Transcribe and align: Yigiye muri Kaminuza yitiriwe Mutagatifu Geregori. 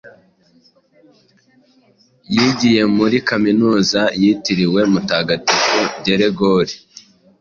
Yigiye 2.35 2.81
muri 2.95 3.17
Kaminuza 3.29 4.01
yitiriwe 4.21 4.81
Mutagatifu 4.91 5.79
Geregori. 6.05 6.73